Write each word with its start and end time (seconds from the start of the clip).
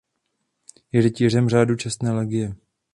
Je 0.91 1.01
rytířem 1.01 1.49
Řádu 1.49 1.75
čestné 1.75 2.11
legie. 2.11 2.55